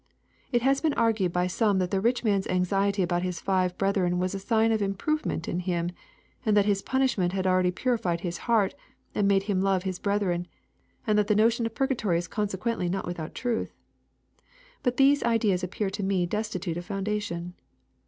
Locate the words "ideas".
15.21-15.63